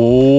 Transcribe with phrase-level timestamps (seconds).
[0.00, 0.30] Hola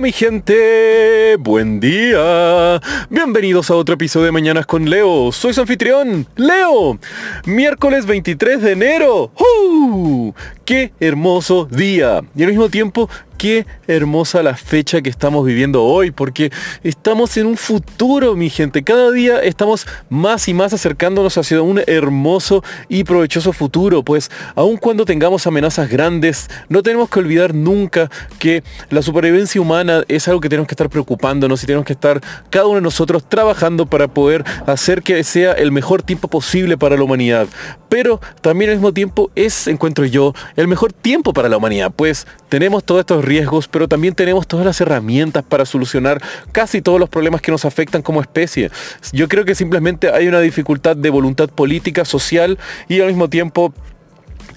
[0.00, 2.80] mi gente, buen día.
[3.10, 5.32] Bienvenidos a otro episodio de Mañanas con Leo.
[5.32, 7.00] Soy su anfitrión, Leo.
[7.46, 9.32] Miércoles 23 de enero.
[9.40, 10.32] ¡Uh!
[10.64, 12.20] ¡Qué hermoso día!
[12.36, 16.50] Y al mismo tiempo, qué hermosa la fecha que estamos viviendo hoy, porque
[16.82, 18.82] estamos en un futuro, mi gente.
[18.82, 24.76] Cada día estamos más y más acercándonos hacia un hermoso y provechoso futuro, pues aun
[24.76, 30.40] cuando tengamos amenazas grandes, no tenemos que olvidar nunca que la supervivencia humana es algo
[30.40, 32.20] que tenemos que estar preocupándonos y tenemos que estar
[32.50, 36.96] cada uno de nosotros trabajando para poder hacer que sea el mejor tiempo posible para
[36.96, 37.46] la humanidad.
[37.88, 42.26] Pero también al mismo tiempo es, encuentro yo, el mejor tiempo para la humanidad, pues
[42.48, 46.20] tenemos todos estos riesgos, pero también tenemos todas las herramientas para solucionar
[46.52, 48.70] casi todos los problemas que nos afectan como especie.
[49.12, 53.72] Yo creo que simplemente hay una dificultad de voluntad política, social y al mismo tiempo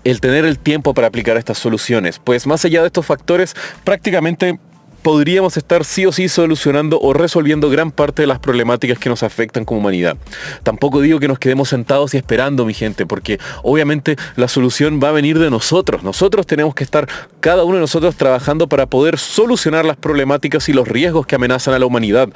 [0.03, 2.19] el tener el tiempo para aplicar estas soluciones.
[2.23, 4.59] Pues más allá de estos factores, prácticamente
[5.01, 9.23] podríamos estar sí o sí solucionando o resolviendo gran parte de las problemáticas que nos
[9.23, 10.17] afectan como humanidad.
[10.63, 15.09] Tampoco digo que nos quedemos sentados y esperando, mi gente, porque obviamente la solución va
[15.09, 16.03] a venir de nosotros.
[16.03, 17.07] Nosotros tenemos que estar,
[17.39, 21.73] cada uno de nosotros, trabajando para poder solucionar las problemáticas y los riesgos que amenazan
[21.73, 22.29] a la humanidad.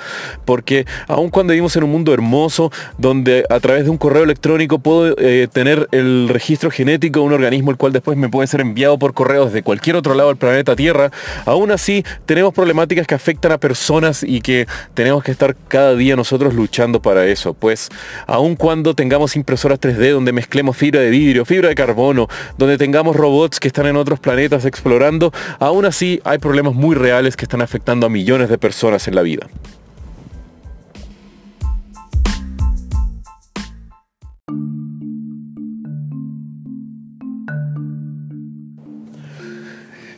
[0.46, 4.80] Porque aun cuando vivimos en un mundo hermoso, donde a través de un correo electrónico
[4.80, 8.62] puedo eh, tener el registro genético de un organismo, el cual después me puede ser
[8.62, 11.12] enviado por correo desde cualquier otro lado del planeta Tierra,
[11.46, 16.16] aún así tenemos problemáticas que afectan a personas y que tenemos que estar cada día
[16.16, 17.54] nosotros luchando para eso.
[17.54, 17.90] Pues
[18.26, 23.16] aun cuando tengamos impresoras 3D donde mezclemos fibra de vidrio, fibra de carbono, donde tengamos
[23.16, 27.62] robots que están en otros planetas explorando, aún así hay problemas muy reales que están
[27.62, 29.48] afectando a millones de personas en la vida.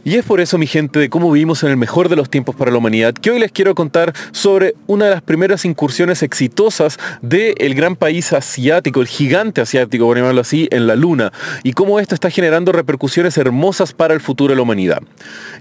[0.07, 2.55] Y es por eso, mi gente, de cómo vivimos en el mejor de los tiempos
[2.55, 6.97] para la humanidad, que hoy les quiero contar sobre una de las primeras incursiones exitosas
[7.21, 11.99] del gran país asiático, el gigante asiático, por llamarlo así, en la Luna, y cómo
[11.99, 15.01] esto está generando repercusiones hermosas para el futuro de la humanidad.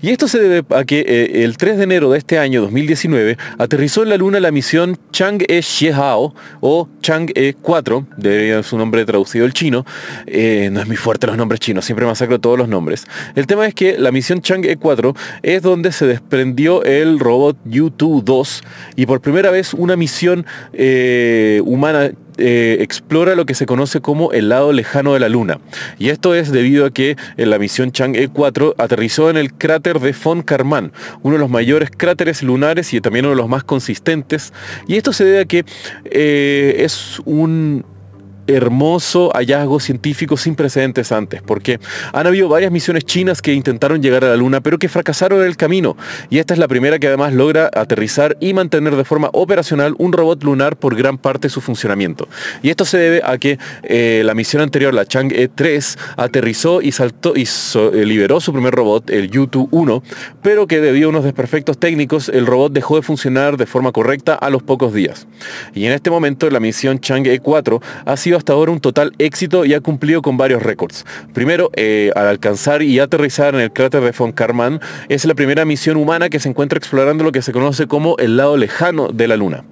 [0.01, 3.37] Y esto se debe a que eh, el 3 de enero de este año 2019
[3.59, 9.45] aterrizó en la Luna la misión Chang'e Xiehao o Chang'e 4, de su nombre traducido
[9.45, 9.85] el chino.
[10.29, 13.07] Eh, no es muy fuerte los nombres chinos, siempre masacro todos los nombres.
[13.35, 18.63] El tema es que la misión Chang'e 4 es donde se desprendió el robot U-2
[18.97, 24.31] y por primera vez una misión eh, humana eh, explora lo que se conoce como
[24.33, 25.59] el lado lejano de la Luna.
[25.99, 30.01] Y esto es debido a que en la misión Chang'e 4 aterrizó en el cráter
[30.01, 30.93] de Von Karman,
[31.23, 34.53] uno de los mayores cráteres lunares y también uno de los más consistentes.
[34.87, 35.65] Y esto se debe a que
[36.05, 37.85] eh, es un
[38.47, 41.81] hermoso hallazgo científico sin precedentes antes, porque
[42.13, 45.47] han habido varias misiones chinas que intentaron llegar a la Luna, pero que fracasaron en
[45.47, 45.97] el camino.
[46.31, 50.13] Y esta es la primera que además logra aterrizar y mantener de forma operacional un
[50.13, 52.29] robot lunar por gran parte de su funcionamiento.
[52.63, 56.93] Y esto se debe a que eh, la misión anterior, la Chang'e 3, aterrizó y
[56.93, 60.03] saltó y eh, liberó su primer robot, el U-1,
[60.43, 64.35] pero que debido a unos desperfectos técnicos, el robot dejó de funcionar de forma correcta
[64.35, 65.27] a los pocos días.
[65.75, 69.65] Y en este momento la misión Chang'e 4 ha sido hasta ahora un total éxito
[69.65, 71.05] y ha cumplido con varios récords.
[71.33, 75.65] Primero, eh, al alcanzar y aterrizar en el cráter de Von Karman, es la primera
[75.65, 79.29] misión humana que se encuentra explorando lo que se conoce como el lado lejano de
[79.29, 79.65] la Luna.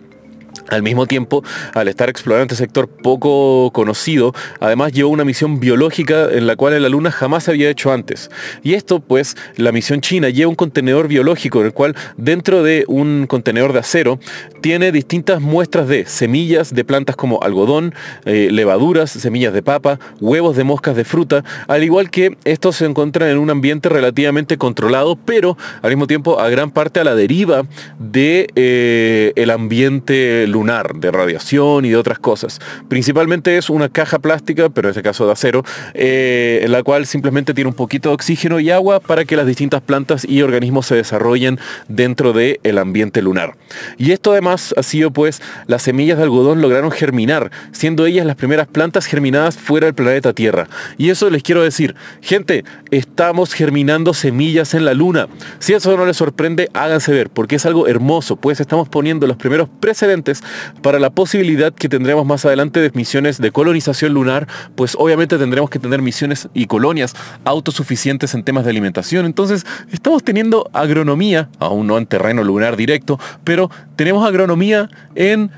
[0.69, 1.43] Al mismo tiempo,
[1.75, 6.81] al estar explorando este sector poco conocido, además llevó una misión biológica en la cual
[6.83, 8.31] la Luna jamás había hecho antes.
[8.63, 12.85] Y esto, pues, la misión china lleva un contenedor biológico en el cual dentro de
[12.89, 14.19] un contenedor de acero
[14.61, 20.57] tiene distintas muestras de semillas de plantas como algodón, eh, levaduras, semillas de papa, huevos
[20.57, 25.17] de moscas de fruta, al igual que estos se encuentran en un ambiente relativamente controlado,
[25.17, 27.65] pero al mismo tiempo a gran parte a la deriva
[27.99, 32.61] de eh, el ambiente lunar, de radiación y de otras cosas.
[32.89, 37.07] Principalmente es una caja plástica, pero en este caso de acero, eh, en la cual
[37.07, 40.87] simplemente tiene un poquito de oxígeno y agua para que las distintas plantas y organismos
[40.87, 41.59] se desarrollen
[41.89, 43.57] dentro del el ambiente lunar.
[43.99, 48.37] Y esto además ha sido pues las semillas de algodón lograron germinar, siendo ellas las
[48.37, 50.69] primeras plantas germinadas fuera del planeta Tierra.
[50.97, 55.29] Y eso les quiero decir, gente, estamos germinando semillas en la luna.
[55.59, 59.37] Si eso no les sorprende, háganse ver, porque es algo hermoso, pues estamos poniendo los
[59.37, 60.44] primeros precedentes
[60.83, 65.71] para la posibilidad que tendremos más adelante de misiones de colonización lunar, pues obviamente tendremos
[65.71, 67.15] que tener misiones y colonias
[67.45, 69.27] autosuficientes en temas de alimentación.
[69.27, 75.51] Entonces, estamos teniendo agronomía, aún no en terreno lunar directo, pero tenemos agronomía en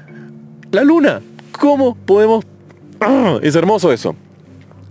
[0.72, 1.20] la luna.
[1.52, 2.44] ¿Cómo podemos...
[3.00, 3.38] ¡Ah!
[3.42, 4.16] Es hermoso eso.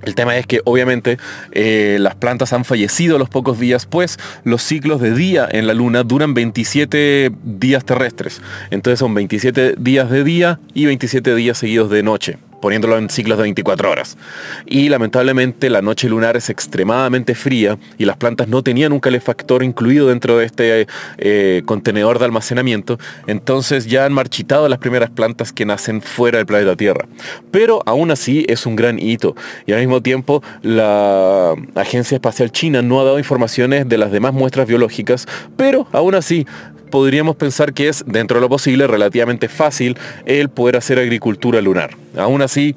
[0.03, 1.18] El tema es que obviamente
[1.51, 5.68] eh, las plantas han fallecido a los pocos días, pues los ciclos de día en
[5.68, 8.42] la Luna duran 27 días terrestres.
[8.69, 13.38] Entonces son 27 días de día y 27 días seguidos de noche poniéndolo en ciclos
[13.38, 14.18] de 24 horas.
[14.66, 19.62] Y lamentablemente la noche lunar es extremadamente fría y las plantas no tenían un calefactor
[19.62, 20.88] incluido dentro de este
[21.20, 22.98] eh, contenedor de almacenamiento,
[23.28, 27.08] entonces ya han marchitado las primeras plantas que nacen fuera del planeta Tierra.
[27.52, 29.36] Pero aún así es un gran hito
[29.68, 34.34] y al mismo tiempo la Agencia Espacial China no ha dado informaciones de las demás
[34.34, 36.48] muestras biológicas, pero aún así
[36.90, 41.92] podríamos pensar que es, dentro de lo posible, relativamente fácil el poder hacer agricultura lunar.
[42.18, 42.76] Aún así,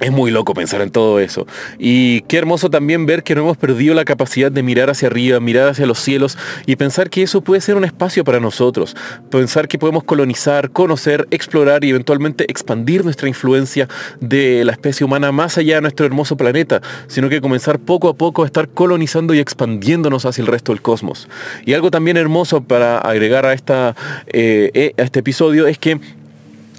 [0.00, 1.46] es muy loco pensar en todo eso.
[1.78, 5.40] Y qué hermoso también ver que no hemos perdido la capacidad de mirar hacia arriba,
[5.40, 8.96] mirar hacia los cielos y pensar que eso puede ser un espacio para nosotros.
[9.30, 13.88] Pensar que podemos colonizar, conocer, explorar y eventualmente expandir nuestra influencia
[14.20, 18.14] de la especie humana más allá de nuestro hermoso planeta, sino que comenzar poco a
[18.14, 21.28] poco a estar colonizando y expandiéndonos hacia el resto del cosmos.
[21.64, 23.96] Y algo también hermoso para agregar a, esta,
[24.28, 26.00] eh, eh, a este episodio es que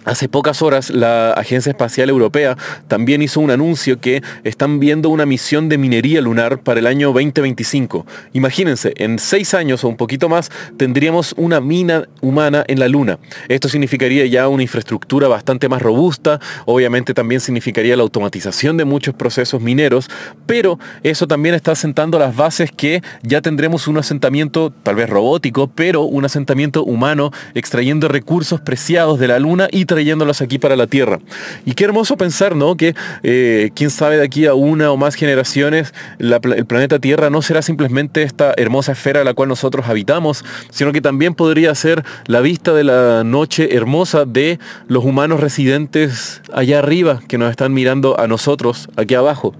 [0.10, 2.58] Hace pocas horas la Agencia Espacial Europea
[2.88, 7.14] también hizo un anuncio que están viendo una misión de minería lunar para el año
[7.14, 8.08] 2025.
[8.34, 13.20] Imagínense, en seis años o un poquito más tendríamos una mina humana en la Luna.
[13.50, 19.14] Esto significaría ya una infraestructura bastante más robusta, obviamente también significaría la automatización de muchos
[19.14, 20.10] procesos mineros,
[20.48, 25.68] pero eso también está sentando las bases que ya tendremos un asentamiento tal vez robótico,
[25.68, 30.88] pero un asentamiento humano extrayendo recursos preciados de la Luna y trayéndolos aquí para la
[30.88, 31.20] Tierra.
[31.66, 32.78] Y qué hermoso pensar, ¿no?
[32.78, 37.42] Que eh, quién sabe de aquí a una o más generaciones el planeta Tierra no
[37.42, 42.06] será simplemente esta hermosa esfera a la cual nosotros habitamos, sino que también podría ser
[42.28, 44.58] la vista de la noche hermosa de
[44.88, 49.54] los humanos residentes allá arriba que nos están mirando a nosotros aquí abajo.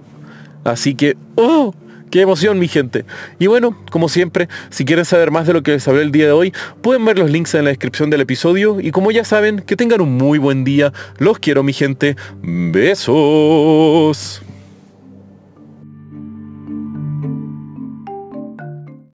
[0.64, 1.74] Así que, ¡oh!
[2.12, 3.06] Qué emoción, mi gente.
[3.38, 6.26] Y bueno, como siempre, si quieren saber más de lo que les hablé el día
[6.26, 8.80] de hoy, pueden ver los links en la descripción del episodio.
[8.80, 10.92] Y como ya saben, que tengan un muy buen día.
[11.20, 12.16] Los quiero, mi gente.
[12.42, 14.42] Besos.